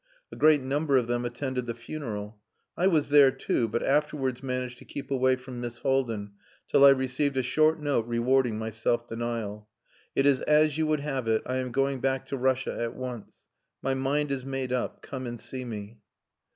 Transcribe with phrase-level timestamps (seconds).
[0.31, 2.39] A great number of them attended the funeral.
[2.75, 6.31] I was there too, but afterwards managed to keep away from Miss Haldin,
[6.67, 9.69] till I received a short note rewarding my self denial.
[10.15, 11.43] "It is as you would have it.
[11.45, 13.35] I am going back to Russia at once.
[13.83, 15.03] My mind is made up.
[15.03, 15.99] Come and see me."